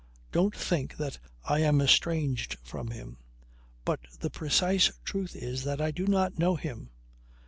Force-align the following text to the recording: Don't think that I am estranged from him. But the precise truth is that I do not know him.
Don't 0.31 0.55
think 0.57 0.97
that 0.97 1.19
I 1.45 1.59
am 1.59 1.79
estranged 1.79 2.55
from 2.63 2.89
him. 2.89 3.17
But 3.85 3.99
the 4.19 4.31
precise 4.31 4.91
truth 5.05 5.35
is 5.35 5.63
that 5.65 5.79
I 5.79 5.91
do 5.91 6.07
not 6.07 6.39
know 6.39 6.55
him. 6.55 6.89